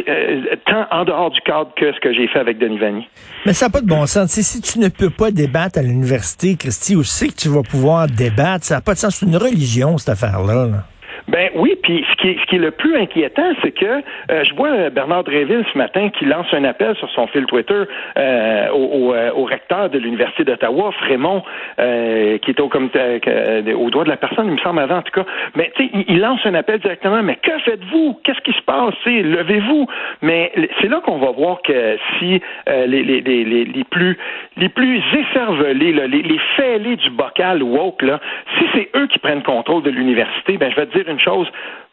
euh, 0.08 0.56
tant 0.66 0.88
en 0.92 1.06
dehors 1.06 1.32
du 1.32 1.42
cadre 1.42 1.72
que 1.76 1.94
ce 1.94 2.00
que 2.00 2.14
j'ai 2.14 2.28
fait 2.28 2.40
avec 2.40 2.58
Denis 2.58 2.78
Vanier. 2.78 3.08
Mais 3.46 3.54
ça 3.54 3.68
n'a 3.68 3.72
pas 3.72 3.82
de 3.82 3.88
bon 3.88 4.06
sens. 4.06 4.32
Si 4.32 4.62
tu 4.62 4.80
ne 4.80 4.90
peux 4.90 5.10
pas 5.10 5.32
débattre 5.32 5.80
à 5.80 5.82
l'université, 5.82 6.56
Christy, 6.56 6.96
où 6.96 7.04
c'est 7.04 7.30
que 7.30 7.36
tu 7.36 7.50
vas 7.50 7.64
pouvoir 7.64 8.08
débattre? 8.08 8.66
Ça 8.66 8.76
n'a 8.76 8.82
pas 8.82 8.94
de 8.94 9.00
sens. 9.00 9.16
C'est 9.16 9.26
une 9.26 9.38
religion, 9.38 9.98
cette 9.98 10.10
affaire-là. 10.10 10.68
là. 10.68 10.84
Ben 11.28 11.50
oui, 11.56 11.76
puis 11.84 12.06
ce 12.10 12.16
qui 12.16 12.30
est, 12.30 12.40
ce 12.40 12.46
qui 12.46 12.56
est 12.56 12.60
le 12.60 12.72
plus 12.72 12.96
inquiétant, 12.96 13.52
c'est 13.62 13.72
que 13.72 13.86
euh, 13.86 14.44
je 14.44 14.54
vois 14.56 14.70
euh, 14.70 14.90
Bernard 14.90 15.26
Dréville 15.26 15.66
ce 15.74 15.78
matin 15.78 16.10
qui 16.10 16.24
lance 16.24 16.48
un 16.54 16.64
appel 16.64 16.96
sur 16.96 17.10
son 17.12 17.28
fil 17.28 17.46
Twitter 17.48 17.84
euh, 18.18 18.70
au, 18.70 19.10
au, 19.10 19.14
euh, 19.14 19.32
au 19.34 19.44
recteur 19.44 19.90
de 19.90 20.00
l'Université 20.00 20.46
d'Ottawa, 20.46 20.92
Frémont, 21.00 21.44
euh, 21.80 22.38
qui 22.38 22.52
est 22.52 22.60
au 22.62 22.70
comité 22.70 23.20
euh, 23.28 23.74
au 23.74 23.90
doigt 23.90 24.06
de 24.06 24.10
la 24.10 24.16
personne, 24.16 24.48
il 24.48 24.54
me 24.54 24.60
semble 24.60 24.80
avant 24.80 24.98
en 24.98 25.02
tout 25.02 25.12
cas. 25.12 25.26
Mais 25.56 25.70
tu 25.76 25.84
sais, 25.84 26.06
il, 26.08 26.20
lance 26.20 26.40
un 26.46 26.54
appel 26.54 26.80
directement, 26.80 27.22
mais 27.22 27.36
que 27.36 27.58
faites-vous? 27.60 28.20
Qu'est-ce 28.24 28.42
qui 28.42 28.54
se 28.54 28.62
passe? 28.62 28.96
Levez-vous. 29.06 29.86
Mais 30.22 30.52
c'est 30.82 30.88
là 30.88 31.02
qu'on 31.02 31.18
va 31.18 31.32
voir 31.32 31.62
que 31.62 31.98
si 32.18 32.42
les, 32.68 33.04
les, 33.04 33.22
les, 33.22 33.44
les, 33.44 33.66
les 33.66 33.84
plus 33.84 34.18
les 34.58 34.70
plus 34.70 35.02
écervelés, 35.14 35.94
là, 35.94 36.08
les, 36.08 36.22
les 36.22 36.40
fêlés 36.56 36.96
du 36.96 37.10
bocal 37.12 37.62
woke, 37.62 38.02
là, 38.02 38.20
si 38.58 38.66
c'est 38.74 38.90
eux 38.96 39.08
qui 39.08 39.20
prennent 39.20 39.44
contrôle 39.44 39.84
de 39.84 39.90
l'université, 39.90 40.58
ben 40.58 40.72
je 40.72 40.76
vais 40.76 40.86
te 40.88 40.98
dire 40.98 41.08
une 41.08 41.17
chose. 41.18 41.48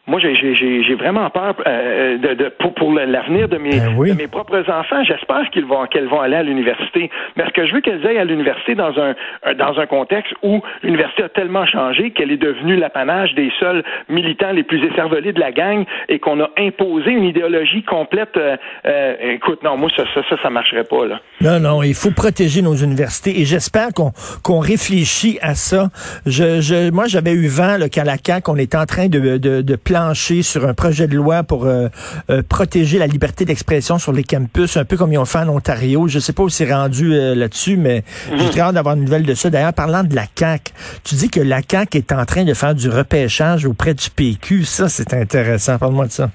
Moi, 0.07 0.19
j'ai- 0.19 0.95
vraiment 0.95 1.29
peur 1.29 1.55
euh, 1.67 2.17
de, 2.17 2.33
de- 2.35 2.49
pour, 2.59 2.73
pour 2.75 2.93
l'avenir 2.93 3.49
de 3.49 3.57
mes, 3.57 3.79
Ben 3.79 3.95
oui. 3.97 4.11
de 4.11 4.15
mes 4.15 4.27
propres 4.27 4.63
enfants. 4.69 5.03
J'espère 5.03 5.49
qu'ils 5.51 5.65
vont 5.65 5.85
qu'elles 5.87 6.07
vont 6.07 6.21
aller 6.21 6.35
à 6.35 6.43
l'université. 6.43 7.09
Mais 7.35 7.43
ce 7.45 7.51
que 7.51 7.65
je 7.65 7.73
veux 7.73 7.81
qu'elles 7.81 8.05
aillent 8.07 8.17
à 8.19 8.23
l'université 8.23 8.75
dans 8.75 8.97
un 8.99 9.13
un- 9.43 9.53
dans 9.55 9.77
un 9.79 9.85
contexte 9.87 10.33
où 10.43 10.61
l'université 10.83 11.23
a 11.23 11.29
tellement 11.29 11.65
changé 11.65 12.11
qu'elle 12.11 12.31
est 12.31 12.37
devenue 12.37 12.75
l'apanage 12.75 13.33
des 13.35 13.51
seuls 13.59 13.83
militants 14.09 14.51
les 14.51 14.63
plus 14.63 14.83
écervelés 14.85 15.33
de 15.33 15.39
la 15.39 15.51
gang 15.51 15.83
et 16.07 16.19
qu'on 16.19 16.39
a 16.39 16.49
imposé 16.57 17.11
une 17.11 17.23
idéologie 17.25 17.83
complète. 17.83 18.37
euh, 18.37 18.55
euh, 18.85 19.15
écoute, 19.33 19.63
non, 19.63 19.75
moi 19.75 19.89
ça 19.95 20.03
ça 20.13 20.21
ça, 20.29 20.35
ça 20.41 20.49
marcherait 20.49 20.83
pas 20.85 21.05
là. 21.05 21.19
Non, 21.41 21.59
non, 21.59 21.83
il 21.83 21.93
faut 21.95 22.11
protéger 22.11 22.61
nos 22.61 22.75
universités 22.75 23.39
et 23.41 23.45
j'espère 23.45 23.89
qu'on 23.95 24.11
qu'on 24.43 24.59
réfléchit 24.59 25.39
à 25.41 25.55
ça. 25.55 25.89
Je, 26.25 26.61
je, 26.61 26.91
moi, 26.91 27.05
j'avais 27.07 27.33
eu 27.33 27.47
vent 27.47 27.77
là, 27.77 27.89
qu'à 27.89 28.03
la 28.03 28.15
CAQ, 28.23 28.51
on 28.51 28.57
était 28.57 28.77
en 28.77 28.85
train 28.85 29.07
de, 29.07 29.37
de, 29.37 29.61
de 29.61 29.75
plancher 29.95 30.43
sur 30.43 30.67
un 30.67 30.73
projet 30.73 31.07
de 31.07 31.15
loi 31.15 31.43
pour 31.43 31.65
euh, 31.65 31.87
euh, 32.29 32.43
protéger 32.43 32.99
la 32.99 33.07
liberté 33.07 33.45
d'expression 33.45 33.97
sur 33.97 34.11
les 34.11 34.25
campus, 34.25 34.75
un 34.75 34.83
peu 34.83 34.97
comme 34.97 35.13
ils 35.13 35.17
ont 35.17 35.23
fait 35.23 35.37
en 35.37 35.47
Ontario. 35.47 36.09
Je 36.09 36.19
sais 36.19 36.33
pas 36.33 36.43
où 36.43 36.49
c'est 36.49 36.69
rendu 36.69 37.13
euh, 37.13 37.33
là-dessus, 37.33 37.77
mais 37.77 38.03
j'ai 38.37 38.49
très 38.49 38.59
hâte 38.59 38.75
d'avoir 38.75 38.95
une 38.95 39.05
nouvelle 39.05 39.23
de 39.23 39.33
ça. 39.33 39.49
D'ailleurs, 39.49 39.71
parlant 39.71 40.03
de 40.03 40.13
la 40.13 40.25
CAQ, 40.37 40.73
tu 41.05 41.15
dis 41.15 41.29
que 41.29 41.39
la 41.39 41.61
CAQ 41.65 41.97
est 41.97 42.11
en 42.11 42.25
train 42.25 42.43
de 42.43 42.53
faire 42.53 42.75
du 42.75 42.89
repêchage 42.89 43.65
auprès 43.65 43.93
du 43.93 44.09
PQ. 44.09 44.65
Ça, 44.65 44.89
c'est 44.89 45.13
intéressant. 45.13 45.77
Parle-moi 45.77 46.07
de 46.07 46.11
ça. 46.11 46.29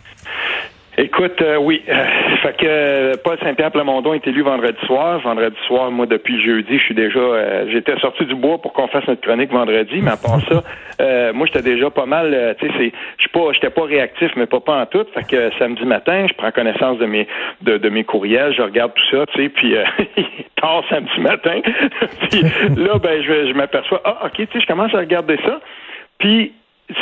Écoute, 0.98 1.40
euh, 1.40 1.56
oui. 1.56 1.82
Euh, 1.88 2.04
fait 2.42 2.56
que 2.56 2.66
euh, 2.66 3.14
Paul 3.22 3.38
Saint-Pierre 3.42 3.70
Plamondon 3.70 4.12
est 4.12 4.26
élu 4.26 4.42
vendredi 4.42 4.78
soir. 4.86 5.20
Vendredi 5.20 5.56
soir, 5.66 5.90
moi, 5.90 6.06
depuis 6.06 6.42
jeudi, 6.44 6.78
je 6.78 6.82
suis 6.82 6.94
déjà 6.94 7.18
euh, 7.18 7.66
j'étais 7.70 7.96
sorti 8.00 8.24
du 8.24 8.34
bois 8.34 8.58
pour 8.58 8.72
qu'on 8.72 8.88
fasse 8.88 9.06
notre 9.06 9.20
chronique 9.20 9.52
vendredi, 9.52 10.00
mais 10.02 10.10
à 10.10 10.16
part 10.16 10.40
ça, 10.48 10.62
euh, 11.00 11.32
moi 11.32 11.46
j'étais 11.46 11.62
déjà 11.62 11.90
pas 11.90 12.06
mal 12.06 12.34
euh, 12.34 12.54
tu 12.58 12.66
sais, 12.66 12.92
je 13.18 13.28
pas 13.28 13.52
j'étais 13.52 13.70
pas 13.70 13.84
réactif, 13.84 14.32
mais 14.36 14.46
pas 14.46 14.60
pas 14.60 14.82
en 14.82 14.86
tout. 14.86 15.06
Fait 15.14 15.26
que 15.26 15.50
samedi 15.58 15.84
matin, 15.84 16.26
je 16.28 16.34
prends 16.34 16.50
connaissance 16.50 16.98
de 16.98 17.06
mes 17.06 17.28
de, 17.62 17.78
de 17.78 17.88
mes 17.88 18.04
courriels, 18.04 18.52
je 18.54 18.62
regarde 18.62 18.92
tout 18.92 19.16
ça, 19.16 19.26
tu 19.26 19.42
sais, 19.42 19.48
puis 19.48 19.74
tard 20.60 20.82
samedi 20.90 21.20
matin. 21.20 21.60
puis 22.30 22.42
là, 22.76 22.98
ben 22.98 23.22
je, 23.22 23.48
je 23.48 23.52
m'aperçois, 23.54 24.00
ah 24.04 24.26
ok, 24.26 24.34
tu 24.36 24.46
sais, 24.52 24.60
je 24.60 24.66
commence 24.66 24.92
à 24.92 24.98
regarder 24.98 25.38
ça. 25.44 25.60
Puis 26.18 26.52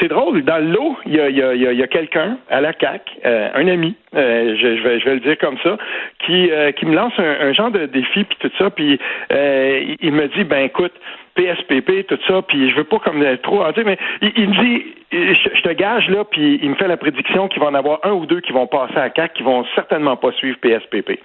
c'est 0.01 0.09
drôle, 0.09 0.43
dans 0.43 0.59
le 0.59 0.71
lot, 0.73 0.97
il 1.07 1.15
y 1.15 1.21
a, 1.21 1.31
y 1.31 1.43
a, 1.43 1.55
y 1.55 1.83
a, 1.83 1.87
quelqu'un 1.87 2.39
à 2.51 2.61
la 2.61 2.73
CAC, 2.73 3.03
euh, 3.25 3.51
un 3.55 3.67
ami, 3.69 3.95
euh, 4.15 4.57
je, 4.57 4.77
je, 4.77 4.83
vais, 4.83 5.01
je 5.01 5.05
vais 5.05 5.15
le 5.15 5.21
dire 5.21 5.39
comme 5.39 5.59
ça, 5.63 5.77
qui, 6.25 6.51
euh, 6.51 6.73
qui 6.73 6.87
me 6.87 6.95
lance 6.95 7.13
un, 7.19 7.49
un 7.49 7.53
genre 7.53 7.71
de 7.71 7.87
défi 7.87 8.25
puis 8.25 8.39
tout 8.41 8.51
ça, 8.59 8.71
puis 8.71 8.99
euh, 9.33 9.95
il, 10.01 10.13
me 10.13 10.29
dit 10.29 10.45
ben 10.45 10.65
écoute, 10.65 10.93
PSPP, 11.35 12.07
tout 12.07 12.19
ça, 12.27 12.43
puis 12.43 12.71
je 12.71 12.77
veux 12.77 12.85
pas 12.85 12.99
comme 12.99 13.25
trop 13.43 13.63
en 13.63 13.73
mais 13.85 13.99
il, 14.23 14.49
me 14.49 14.63
dit 14.63 14.85
je, 15.13 15.63
te 15.63 15.73
gage 15.73 16.09
là, 16.11 16.25
puis 16.25 16.59
il 16.63 16.71
me 16.71 16.75
fait 16.75 16.89
la 16.89 16.97
prédiction 16.97 17.49
qu'il 17.49 17.61
va 17.61 17.69
en 17.69 17.75
avoir 17.75 18.01
un 18.05 18.13
ou 18.13 18.27
deux 18.27 18.41
qui 18.41 18.53
vont 18.53 18.67
passer 18.67 18.97
à 18.97 19.09
CAC 19.11 19.35
qui 19.35 19.43
vont 19.43 19.65
certainement 19.75 20.17
pas 20.17 20.33
suivre 20.33 20.59
PSPP. 20.59 21.21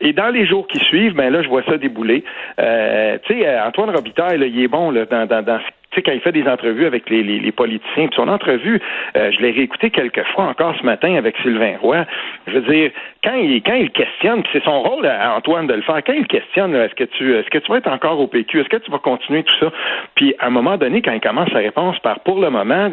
Et 0.00 0.12
dans 0.12 0.30
les 0.30 0.46
jours 0.46 0.66
qui 0.66 0.78
suivent, 0.78 1.14
ben 1.14 1.30
là, 1.30 1.42
je 1.42 1.48
vois 1.48 1.62
ça 1.64 1.76
débouler. 1.76 2.24
Euh, 2.58 3.18
tu 3.24 3.34
sais, 3.34 3.60
Antoine 3.60 3.90
Robitaille, 3.90 4.38
là, 4.38 4.46
il 4.46 4.62
est 4.62 4.68
bon 4.68 4.90
là, 4.90 5.04
dans, 5.04 5.26
dans, 5.26 5.42
dans 5.42 5.58
ce 5.58 5.81
tu 5.92 5.96
sais, 5.96 6.02
quand 6.02 6.12
il 6.12 6.20
fait 6.20 6.32
des 6.32 6.46
entrevues 6.48 6.86
avec 6.86 7.08
les, 7.10 7.22
les, 7.22 7.38
les 7.38 7.52
politiciens, 7.52 8.08
puis 8.08 8.16
son 8.16 8.28
entrevue, 8.28 8.80
euh, 9.16 9.30
je 9.30 9.40
l'ai 9.40 9.50
réécouté 9.50 9.90
quelques 9.90 10.24
fois 10.28 10.44
encore 10.44 10.74
ce 10.78 10.84
matin 10.84 11.14
avec 11.16 11.36
Sylvain 11.42 11.76
Roy. 11.80 12.04
Je 12.46 12.58
veux 12.58 12.72
dire, 12.72 12.90
quand 13.22 13.34
il 13.34 13.62
quand 13.62 13.74
il 13.74 13.90
questionne, 13.90 14.42
c'est 14.52 14.64
son 14.64 14.82
rôle 14.82 15.06
à 15.06 15.36
Antoine 15.36 15.66
de 15.66 15.74
le 15.74 15.82
faire, 15.82 16.02
quand 16.04 16.14
il 16.14 16.26
questionne, 16.26 16.74
est-ce 16.74 16.94
que 16.94 17.04
tu 17.04 17.34
est-ce 17.34 17.50
que 17.50 17.58
tu 17.58 17.70
vas 17.70 17.78
être 17.78 17.90
encore 17.90 18.18
au 18.18 18.26
PQ, 18.26 18.60
est-ce 18.60 18.68
que 18.68 18.78
tu 18.78 18.90
vas 18.90 18.98
continuer 18.98 19.42
tout 19.42 19.54
ça, 19.60 19.70
puis 20.14 20.34
à 20.38 20.46
un 20.46 20.50
moment 20.50 20.76
donné, 20.76 21.02
quand 21.02 21.12
il 21.12 21.20
commence 21.20 21.50
sa 21.50 21.58
réponse 21.58 21.98
par 22.00 22.20
pour 22.20 22.40
le 22.40 22.50
moment, 22.50 22.88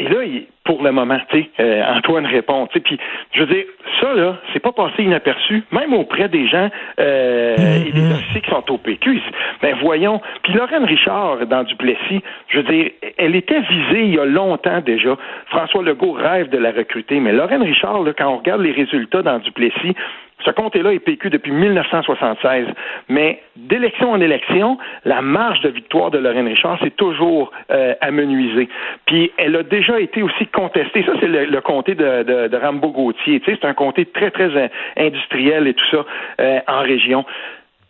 et 0.00 0.08
là, 0.08 0.16
pour 0.64 0.82
le 0.82 0.92
moment, 0.92 1.18
tu 1.28 1.42
sais, 1.42 1.50
euh, 1.60 1.84
Antoine 1.94 2.24
répond, 2.24 2.66
tu 2.68 2.74
sais, 2.74 2.80
puis 2.80 2.98
je 3.32 3.40
veux 3.40 3.54
dire, 3.54 3.64
ça 4.00 4.14
là, 4.14 4.38
c'est 4.52 4.60
pas 4.60 4.72
passé 4.72 5.02
inaperçu, 5.02 5.62
même 5.72 5.92
auprès 5.92 6.28
des 6.28 6.48
gens 6.48 6.70
euh, 6.98 7.56
mm-hmm. 7.56 7.88
et 7.88 7.92
des 7.92 8.12
officiers 8.12 8.40
qui 8.40 8.50
sont 8.50 8.70
au 8.70 8.78
PQ. 8.78 9.20
Ben 9.60 9.76
voyons, 9.82 10.22
puis 10.42 10.54
Lorraine 10.54 10.84
Richard 10.84 11.46
dans 11.46 11.64
Duplessis, 11.64 12.22
je 12.48 12.60
veux 12.60 12.72
dire, 12.72 12.90
elle 13.18 13.36
était 13.36 13.60
visée 13.60 14.04
il 14.04 14.14
y 14.14 14.18
a 14.18 14.24
longtemps 14.24 14.80
déjà. 14.80 15.16
François 15.48 15.82
Legault 15.82 16.12
rêve 16.12 16.48
de 16.48 16.58
la 16.58 16.72
recruter, 16.72 17.20
mais 17.20 17.32
Lorraine 17.32 17.62
Richard, 17.62 18.02
là, 18.02 18.12
quand 18.16 18.28
on 18.28 18.38
regarde 18.38 18.62
les 18.62 18.72
résultats 18.72 19.22
dans 19.22 19.38
Duplessis, 19.38 19.94
ce 20.44 20.50
comté-là 20.50 20.92
est 20.92 20.98
PQ 20.98 21.30
depuis 21.30 21.52
1976. 21.52 22.66
Mais 23.08 23.42
d'élection 23.56 24.12
en 24.12 24.20
élection, 24.20 24.78
la 25.04 25.22
marge 25.22 25.60
de 25.60 25.68
victoire 25.68 26.10
de 26.10 26.18
Lorraine 26.18 26.48
Richard 26.48 26.78
s'est 26.80 26.90
toujours 26.90 27.52
euh, 27.70 27.94
amenuisée. 28.00 28.68
Puis 29.06 29.32
elle 29.36 29.56
a 29.56 29.62
déjà 29.62 30.00
été 30.00 30.22
aussi 30.22 30.46
contestée. 30.46 31.04
Ça, 31.04 31.12
c'est 31.20 31.28
le, 31.28 31.60
comté 31.60 31.94
de, 31.94 32.22
de, 32.22 32.48
de 32.48 32.56
Rambo 32.56 32.88
Gauthier. 32.90 33.40
Tu 33.40 33.50
sais, 33.50 33.58
c'est 33.60 33.68
un 33.68 33.74
comté 33.74 34.06
très, 34.06 34.30
très 34.30 34.56
euh, 34.56 34.68
industriel 34.96 35.66
et 35.66 35.74
tout 35.74 35.86
ça 35.90 36.04
euh, 36.40 36.60
en 36.66 36.80
région. 36.80 37.24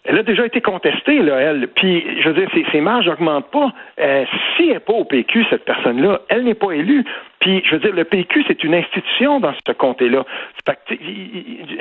Elle 0.05 0.19
a 0.19 0.23
déjà 0.23 0.47
été 0.47 0.63
contestée, 0.63 1.21
là, 1.21 1.37
elle. 1.39 1.69
Puis, 1.75 2.03
je 2.23 2.29
veux 2.31 2.35
dire, 2.35 2.49
ses, 2.55 2.65
ses 2.73 2.81
marges 2.81 3.07
n'augmentent 3.07 3.51
pas. 3.51 3.73
Euh, 4.01 4.25
si 4.57 4.63
elle 4.65 4.75
n'est 4.75 4.81
pas 4.81 4.95
au 4.95 5.05
PQ, 5.05 5.45
cette 5.51 5.65
personne-là, 5.67 6.23
elle 6.31 6.45
n'est 6.45 6.55
pas 6.55 6.73
élue. 6.73 7.05
Puis, 7.41 7.63
je 7.67 7.73
veux 7.75 7.81
dire, 7.81 7.95
le 7.95 8.05
PQ, 8.05 8.45
c'est 8.49 8.65
une 8.65 8.75
institution 8.75 9.41
dans 9.41 9.53
ce 9.67 9.73
comté-là. 9.73 10.25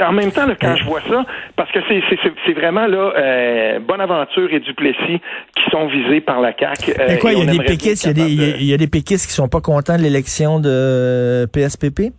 En 0.02 0.12
même 0.12 0.32
temps, 0.32 0.46
là, 0.46 0.56
quand 0.60 0.76
je 0.76 0.84
vois 0.84 1.02
ça, 1.02 1.26
parce 1.56 1.72
que 1.72 1.80
c'est 1.90 2.54
vraiment 2.54 2.88
là, 2.88 3.14
euh, 3.16 3.80
Bonaventure 3.80 4.54
et 4.54 4.60
Duplessis 4.60 5.22
qui 5.56 5.70
sont 5.72 5.88
visés 5.88 6.22
par 6.22 6.42
la 6.42 6.54
CAQ. 6.58 6.92
Euh, 7.00 7.18
quoi, 7.18 7.32
il 7.32 7.40
y, 7.40 7.42
a 7.42 7.52
des 7.52 7.60
péquistes, 7.60 8.06
il, 8.06 8.08
y 8.08 8.10
a 8.10 8.14
des, 8.14 8.32
il 8.60 8.66
y 8.66 8.74
a 8.74 8.78
des 8.78 8.88
péquistes 8.88 9.28
qui 9.28 9.34
sont 9.34 9.48
pas 9.50 9.62
contents 9.62 9.98
de 9.98 10.02
l'élection 10.02 10.60
de 10.60 11.46
PSPP? 11.54 12.12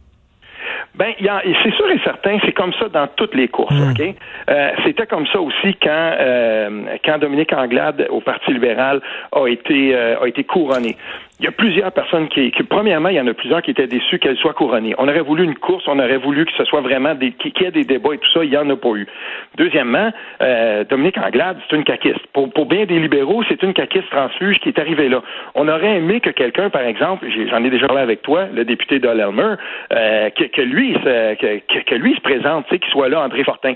Ben, 0.95 1.13
c'est 1.63 1.75
sûr 1.75 1.91
et 1.91 2.01
certain, 2.03 2.39
c'est 2.45 2.53
comme 2.53 2.73
ça 2.75 2.89
dans 2.89 3.07
toutes 3.15 3.35
les 3.35 3.49
courses, 3.49 3.75
hmm. 3.75 3.93
ok? 3.93 4.15
Euh, 4.51 4.71
C'était 4.85 5.07
comme 5.07 5.27
ça 5.29 5.41
aussi 5.41 5.75
quand 5.81 6.15
euh, 6.19 6.97
quand 7.05 7.19
Dominique 7.19 7.53
Anglade 7.53 8.07
au 8.11 8.21
Parti 8.21 8.53
libéral 8.53 9.01
a 9.33 9.47
été 9.47 9.95
euh, 9.95 10.21
a 10.21 10.27
été 10.27 10.43
couronné 10.45 10.97
il 11.41 11.45
y 11.45 11.49
a 11.49 11.53
plusieurs 11.53 11.91
personnes 11.93 12.29
qui, 12.29 12.53
premièrement, 12.69 13.09
il 13.09 13.15
y 13.15 13.21
en 13.21 13.27
a 13.27 13.33
plusieurs 13.33 13.63
qui 13.63 13.71
étaient 13.71 13.87
déçus 13.87 14.19
qu'elle 14.19 14.37
soit 14.37 14.53
couronnée. 14.53 14.95
On 14.99 15.09
aurait 15.09 15.23
voulu 15.23 15.43
une 15.43 15.55
course, 15.55 15.85
on 15.87 15.99
aurait 15.99 16.19
voulu 16.19 16.45
que 16.45 16.53
ce 16.53 16.65
soit 16.67 16.83
vraiment 16.83 17.15
des, 17.15 17.33
qu'il 17.33 17.63
y 17.63 17.65
ait 17.65 17.71
des 17.71 17.85
débats 17.85 18.13
et 18.13 18.19
tout 18.19 18.31
ça, 18.31 18.45
il 18.45 18.51
n'y 18.51 18.59
en 18.59 18.69
a 18.69 18.77
pas 18.77 18.91
eu. 18.91 19.07
Deuxièmement, 19.57 20.11
euh, 20.43 20.85
Dominique 20.85 21.17
Anglade, 21.17 21.57
c'est 21.69 21.77
une 21.77 21.85
caquiste. 21.85 22.21
Pour, 22.35 22.53
pour 22.53 22.67
bien 22.67 22.85
des 22.85 22.99
libéraux, 22.99 23.43
c'est 23.49 23.63
une 23.63 23.73
caquiste 23.73 24.11
transfuge 24.11 24.59
qui 24.59 24.69
est 24.69 24.79
arrivée 24.79 25.09
là. 25.09 25.23
On 25.55 25.67
aurait 25.67 25.97
aimé 25.97 26.21
que 26.21 26.29
quelqu'un, 26.29 26.69
par 26.69 26.83
exemple, 26.83 27.27
j'en 27.51 27.65
ai 27.65 27.71
déjà 27.71 27.87
parlé 27.87 28.03
avec 28.03 28.21
toi, 28.21 28.47
le 28.53 28.67
député 28.67 28.99
de 28.99 29.09
euh, 29.09 30.31
que, 30.31 30.61
lui, 30.61 30.93
se, 30.93 31.35
que, 31.37 31.83
que, 31.85 31.95
lui 31.95 32.15
se 32.15 32.21
présente, 32.21 32.67
qu'il 32.69 32.91
soit 32.91 33.09
là, 33.09 33.23
André 33.23 33.45
Fortin. 33.45 33.73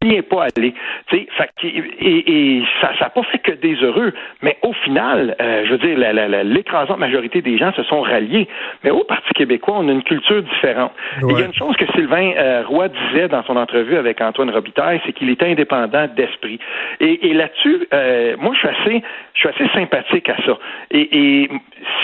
Il 0.00 0.08
n'y 0.08 0.16
est 0.16 0.22
pas 0.22 0.46
allé. 0.56 0.72
Fait, 1.08 1.26
et 1.62 2.62
ça 2.80 2.92
n'a 2.98 3.10
pas 3.10 3.22
fait 3.24 3.38
que 3.38 3.52
des 3.52 3.74
heureux. 3.76 4.12
Mais 4.40 4.56
au 4.62 4.72
final, 4.72 5.36
euh, 5.40 5.64
je 5.66 5.72
veux 5.72 5.78
dire, 5.78 6.44
l'écrasante 6.44 6.93
majorité 6.96 7.42
des 7.42 7.58
gens 7.58 7.72
se 7.72 7.82
sont 7.84 8.00
ralliés. 8.00 8.48
Mais 8.82 8.90
au 8.90 9.04
Parti 9.04 9.32
québécois, 9.34 9.74
on 9.78 9.88
a 9.88 9.92
une 9.92 10.02
culture 10.02 10.42
différente. 10.42 10.92
Il 11.28 11.38
y 11.38 11.42
a 11.42 11.46
une 11.46 11.54
chose 11.54 11.76
que 11.76 11.86
Sylvain 11.92 12.32
euh, 12.36 12.62
Roy 12.66 12.88
disait 12.88 13.28
dans 13.28 13.42
son 13.44 13.56
entrevue 13.56 13.96
avec 13.96 14.20
Antoine 14.20 14.50
Robitaille, 14.50 15.00
c'est 15.06 15.12
qu'il 15.12 15.30
était 15.30 15.46
indépendant 15.46 16.06
d'esprit. 16.08 16.58
Et, 17.00 17.32
là-dessus, 17.34 17.86
euh, 17.92 18.36
moi, 18.38 18.54
je 18.54 18.58
suis 18.58 18.68
assez, 18.68 19.02
je 19.34 19.40
suis 19.40 19.48
assez 19.48 19.68
sympathique 19.74 20.28
à 20.28 20.36
ça. 20.44 20.58
Et, 20.90 21.48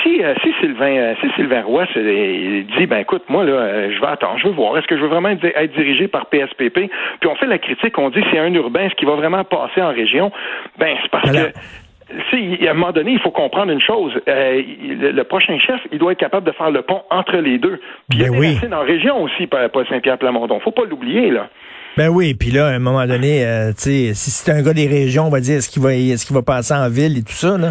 si, 0.03 0.23
euh, 0.23 0.35
si 0.43 0.53
Sylvain, 0.61 1.15
si 1.21 1.31
Sylvain 1.37 1.63
Roy 1.63 1.87
dit, 1.95 2.87
ben 2.87 2.99
écoute, 2.99 3.25
moi 3.29 3.45
là, 3.45 3.91
je 3.91 4.01
vais 4.01 4.07
attendre, 4.07 4.39
je 4.39 4.49
veux 4.49 4.55
voir, 4.55 4.77
est-ce 4.79 4.87
que 4.87 4.97
je 4.97 5.03
veux 5.03 5.09
vraiment 5.09 5.29
être 5.29 5.75
dirigé 5.75 6.09
par 6.09 6.27
PSPP 6.27 6.91
Puis 7.21 7.29
on 7.29 7.35
fait 7.35 7.47
la 7.47 7.59
critique, 7.59 7.99
on 7.99 8.11
dit 8.11 8.23
c'est 8.31 8.39
un 8.39 8.53
urbain, 8.55 8.89
ce 8.89 8.95
qui 8.95 9.05
va 9.05 9.15
vraiment 9.15 9.45
passer 9.45 9.83
en 9.83 9.91
région? 9.91 10.33
Ben 10.79 10.97
c'est 11.03 11.11
parce 11.11 11.31
que 11.31 11.53
si, 12.31 12.67
à 12.67 12.71
un 12.71 12.75
moment 12.75 12.93
donné, 12.93 13.13
il 13.13 13.21
faut 13.21 13.31
comprendre 13.31 13.73
une 13.73 13.81
chose. 13.81 14.13
Euh, 14.29 14.63
le, 15.13 15.23
prochain 15.23 15.59
chef, 15.59 15.81
il 15.93 15.99
doit 15.99 16.13
être 16.13 16.19
capable 16.19 16.47
de 16.47 16.53
faire 16.53 16.71
le 16.71 16.83
pont 16.83 17.03
entre 17.11 17.37
les 17.37 17.59
deux. 17.59 17.81
Puis 18.09 18.19
il 18.19 18.23
y 18.23 18.25
a 18.25 18.31
ben 18.31 18.41
des 18.41 18.75
en 18.75 18.83
région 18.83 19.23
aussi, 19.23 19.47
Paul 19.47 19.87
Saint-Pierre-Plamondon. 19.89 20.61
Faut 20.61 20.73
pas 20.73 20.85
l'oublier, 20.85 21.31
là. 21.31 21.49
Ben 21.97 22.09
oui, 22.09 22.35
puis 22.35 22.51
là, 22.53 22.69
à 22.69 22.71
un 22.71 22.79
moment 22.79 23.05
donné, 23.05 23.45
euh, 23.45 23.73
tu 23.73 23.83
sais, 23.83 24.15
si 24.15 24.31
c'est 24.31 24.53
un 24.53 24.63
gars 24.63 24.73
des 24.73 24.87
régions, 24.87 25.27
on 25.27 25.31
va 25.31 25.41
dire 25.41 25.57
est-ce 25.57 25.69
qu'il 25.69 25.83
va 25.83 25.93
est-ce 25.93 26.25
qu'il 26.25 26.35
va 26.37 26.43
passer 26.43 26.73
en 26.73 26.89
ville 26.89 27.19
et 27.19 27.23
tout 27.23 27.33
ça, 27.33 27.59
là? 27.59 27.69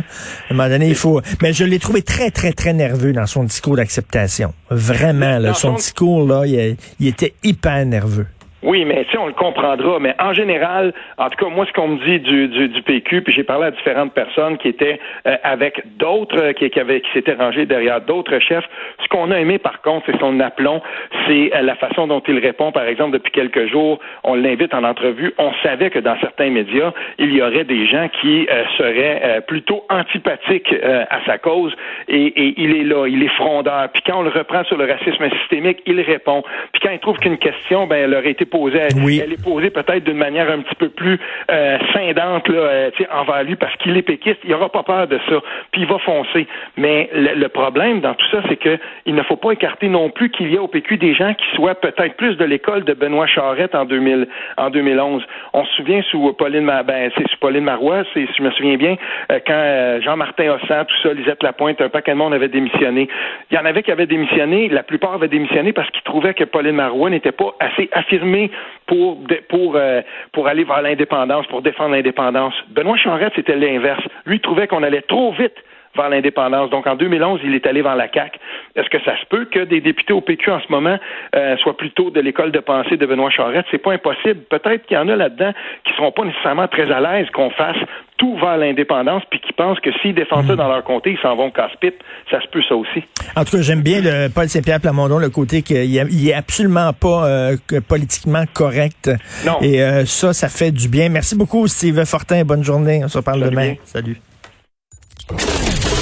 À 0.50 0.54
un 0.54 0.56
moment 0.56 0.68
donné, 0.68 0.90
il 0.90 0.96
faut. 0.96 1.22
Mais 1.42 1.54
je 1.54 1.64
l'ai 1.64 1.80
trouvé 1.80 2.02
très, 2.02 2.30
très, 2.30 2.52
très 2.52 2.74
nerveux 2.74 3.14
dans 3.14 3.26
son 3.26 3.46
discours 3.46 3.78
d'acceptation. 3.78 4.54
Vraiment, 4.70 5.40
là. 5.40 5.54
Son, 5.54 5.74
discours, 5.74 6.28
là, 6.28 6.44
il 6.46 7.08
était 7.08 7.34
hyper 7.44 7.86
nerveux. 7.86 8.28
Oui, 8.62 8.84
mais 8.84 9.06
si 9.10 9.18
on 9.18 9.28
le 9.28 9.34
comprendra. 9.34 10.00
Mais 10.00 10.14
en 10.20 10.34
général, 10.34 10.94
en 11.18 11.30
tout 11.30 11.46
cas, 11.46 11.50
moi, 11.50 11.66
ce 11.66 11.72
qu'on 11.72 11.88
me 11.88 12.06
dit 12.06 12.20
du, 12.20 12.48
du, 12.50 12.68
du 12.68 12.82
PQ, 12.82 13.22
puis 13.22 13.34
j'ai 13.34 13.44
parlé 13.44 13.68
à 13.68 13.72
différentes 13.72 14.14
personnes 14.14 14.58
qui 14.58 14.68
étaient 14.68 15.00
euh, 15.28 15.38
avec 15.44 15.82
d'autres, 15.98 16.38
euh, 16.42 16.54
qui, 16.54 16.70
qui, 16.70 16.80
qui 16.80 17.12
s'étaient 17.14 17.34
rangés 17.34 17.66
derrière 17.66 18.02
d'autres 18.02 18.38
chefs. 18.40 18.66
Ce 19.02 19.08
qu'on 19.08 19.32
a 19.32 19.40
aimé, 19.40 19.60
par 19.60 19.82
contre, 19.82 20.08
c'est 20.08 20.20
son 20.20 20.40
aplomb, 20.42 20.82
c'est 21.28 21.56
euh, 21.56 21.62
la 21.62 21.76
façon 21.76 22.08
dont 22.08 22.22
il 22.28 22.38
répond. 22.40 22.74
Par 22.74 22.84
exemple, 22.84 23.12
depuis 23.12 23.32
quelques 23.32 23.68
jours, 23.68 24.00
on 24.24 24.36
l'invite 24.36 24.74
en 24.74 24.84
entrevue. 24.84 25.34
On 25.38 25.54
savait 25.64 25.90
que 25.90 26.00
dans 26.00 26.20
certains 26.20 26.50
médias, 26.50 26.92
il 27.18 27.34
y 27.34 27.42
aurait 27.42 27.64
des 27.64 27.88
gens 27.88 28.10
qui 28.22 28.48
seraient 28.78 29.42
plutôt 29.48 29.84
antipathiques 29.90 30.74
à 30.84 31.24
sa 31.26 31.38
cause, 31.38 31.74
et, 32.08 32.26
et, 32.26 32.54
il 32.58 32.76
est 32.76 32.84
là, 32.84 33.08
il 33.08 33.24
est 33.24 33.36
frondeur. 33.36 33.90
Puis 33.94 34.04
quand 34.06 34.20
on 34.20 34.24
le 34.24 34.30
reprend 34.30 34.64
sur 34.66 34.78
le 34.78 34.86
racisme 34.86 35.30
systémique, 35.40 35.82
il 35.86 36.02
répond. 36.02 36.44
Puis 36.74 36.82
quand 36.82 36.92
il 36.92 37.00
trouve 37.00 37.18
qu'une 37.18 37.38
question, 37.38 37.88
ben, 37.88 37.98
elle 37.98 38.14
aurait 38.14 38.32
été 38.32 38.46
posée, 38.50 38.80
elle 38.80 39.34
est 39.34 39.44
posée 39.44 39.70
peut-être 39.70 40.04
d'une 40.04 40.18
manière 40.18 40.50
un 40.50 40.60
petit 40.60 40.76
peu 40.76 40.90
plus 40.90 41.20
euh, 41.52 41.78
scindante 41.94 42.48
là, 42.48 42.60
euh, 42.60 42.92
envers 43.12 43.44
lui 43.44 43.56
parce 43.56 43.76
qu'il 43.78 43.96
est 43.98 44.02
péquiste. 44.02 44.40
Il 44.44 44.52
n'aura 44.52 44.70
pas 44.70 44.84
peur 44.84 45.08
de 45.08 45.20
ça. 45.30 45.36
Puis 45.72 45.82
il 45.82 45.88
va 45.88 46.00
foncer. 46.00 46.48
Mais 46.78 47.10
le, 47.14 47.48
problème 47.48 48.00
dans 48.00 48.14
tout 48.14 48.26
ça, 48.32 48.42
c'est 48.48 48.58
que 48.58 48.78
il 49.06 49.16
ne 49.16 49.24
faut 49.24 49.36
pas 49.36 49.52
écarter 49.52 49.88
non 49.88 50.10
plus 50.10 50.30
qu'il 50.30 50.54
y 50.54 50.58
a 50.58 50.62
au 50.62 50.68
PQ 50.68 50.98
des 50.98 51.14
gens 51.16 51.34
qui 51.34 51.46
soient 51.56 51.76
peut-être 51.76 52.16
plus 52.16 52.36
de 52.36 52.46
l'école 52.46 52.84
de 52.84 52.94
Benoît 52.94 53.28
Charette 53.28 53.74
en 53.76 53.86
2000, 53.86 54.28
en 54.58 54.70
2011. 54.70 55.24
On 55.54 55.66
se 55.66 55.76
souvient 55.76 56.02
sous 56.04 56.34
Pauline, 56.34 56.72
ben, 56.86 57.12
c'est 57.18 57.28
sous 57.28 57.38
Pauline 57.40 57.64
Marois, 57.64 58.04
c'est, 58.14 58.26
si 58.28 58.34
je 58.38 58.44
me 58.44 58.52
souviens 58.52 58.78
bien, 58.78 58.96
euh, 59.32 59.40
quand 59.46 60.02
Jean-Martin 60.04 60.52
Hossan, 60.52 60.86
tout 60.86 60.96
ça, 61.02 61.14
Lisette 61.14 61.44
Lapointe, 61.44 61.82
un 61.82 61.90
paquet 61.90 62.12
de 62.12 62.18
monde 62.18 62.34
avait 62.34 62.48
démissionné. 62.48 63.10
Il 63.52 63.56
y 63.56 63.60
en 63.60 63.66
avait 63.66 63.84
qui 63.84 63.92
avaient 63.92 64.06
démissionné. 64.06 64.70
La 64.70 64.84
plupart 64.84 65.14
avaient 65.14 65.28
démissionné 65.28 65.74
parce 65.74 65.90
qu'ils 65.90 66.04
trouvaient 66.04 66.34
que 66.34 66.44
Pauline 66.44 66.76
Marois 66.76 67.10
n'était 67.10 67.32
pas 67.32 67.56
assez 67.60 67.90
affirmée 67.92 68.39
pour, 68.86 69.18
pour, 69.50 69.76
euh, 69.76 70.02
pour 70.32 70.48
aller 70.48 70.64
vers 70.64 70.82
l'indépendance, 70.82 71.48
pour 71.48 71.62
défendre 71.62 71.96
l'indépendance. 71.96 72.54
Benoît 72.70 72.98
Charette, 72.98 73.34
c'était 73.36 73.56
l'inverse. 73.56 74.04
Lui 74.26 74.40
trouvait 74.40 74.68
qu'on 74.68 74.84
allait 74.84 75.02
trop 75.02 75.32
vite 75.34 75.56
vers 75.96 76.10
l'indépendance. 76.10 76.70
Donc 76.70 76.88
en 76.88 76.96
2011, 76.96 77.42
il 77.44 77.56
est 77.56 77.66
allé 77.66 77.82
vers 77.82 77.96
la 77.96 78.12
CAQ. 78.12 78.40
Est-ce 78.76 78.90
que 78.90 79.02
ça 79.04 79.18
se 79.20 79.26
peut 79.26 79.46
que 79.46 79.60
des 79.60 79.82
députés 79.82 80.14
au 80.14 80.22
PQ 80.22 80.52
en 80.52 80.60
ce 80.60 80.72
moment 80.72 80.98
euh, 81.36 81.58
soient 81.58 81.78
plutôt 81.78 82.10
de 82.12 82.20
l'école 82.20 82.52
de 82.52 82.60
pensée 82.60 82.98
de 82.98 83.06
Benoît 83.06 83.30
Charette? 83.30 83.66
C'est 83.72 83.80
pas 83.80 83.94
impossible. 83.94 84.42
Peut-être 84.50 84.86
qu'il 84.86 84.98
y 84.98 85.00
en 85.00 85.10
a 85.10 85.16
là-dedans 85.16 85.52
qui 85.86 85.94
seront 85.94 86.12
pas 86.12 86.26
nécessairement 86.26 86.68
très 86.68 86.92
à 86.92 87.00
l'aise 87.00 87.30
qu'on 87.32 87.50
fasse 87.52 87.78
tout 88.20 88.36
vers 88.36 88.58
l'indépendance, 88.58 89.24
puis 89.32 89.40
qui 89.40 89.54
pensent 89.54 89.80
que 89.80 89.90
s'ils 90.02 90.14
défendent 90.14 90.46
ça 90.46 90.54
hmm. 90.54 90.58
dans 90.58 90.68
leur 90.68 90.84
comté, 90.84 91.12
ils 91.12 91.20
s'en 91.20 91.36
vont 91.36 91.50
casse-pipe. 91.52 92.04
Ça 92.30 92.42
se 92.42 92.48
peut, 92.48 92.62
ça 92.68 92.76
aussi. 92.76 93.02
En 93.36 93.46
tout 93.46 93.58
cas, 93.58 93.62
j'aime 93.62 93.82
bien 93.82 94.02
le 94.02 94.28
Paul 94.28 94.50
Saint-Pierre 94.50 94.82
Plamondon, 94.82 95.20
le 95.20 95.30
côté 95.30 95.62
qu'il 95.62 96.30
est 96.30 96.34
absolument 96.34 96.92
pas 96.92 97.28
euh, 97.28 97.56
politiquement 97.88 98.44
correct. 98.54 99.10
Non. 99.46 99.58
Et 99.62 99.82
euh, 99.82 100.06
ça, 100.06 100.34
ça 100.34 100.50
fait 100.50 100.72
du 100.72 100.90
bien. 100.90 101.08
Merci 101.08 101.38
beaucoup, 101.38 101.66
Steve 101.68 102.04
Fortin. 102.06 102.44
Bonne 102.44 102.64
journée. 102.64 103.02
On 103.04 103.08
se 103.08 103.18
reparle 103.18 103.50
demain. 103.50 103.76
Salut. 103.86 104.18